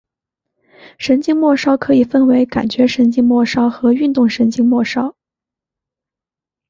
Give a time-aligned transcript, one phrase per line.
[0.97, 5.15] 神经末梢可以分为感觉神经末梢和运动神经末梢。